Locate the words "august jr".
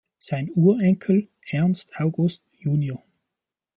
1.95-3.03